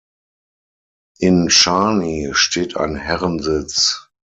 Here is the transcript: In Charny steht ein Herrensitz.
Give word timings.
In 1.19 1.49
Charny 1.51 2.31
steht 2.33 2.75
ein 2.75 2.95
Herrensitz. 2.95 4.09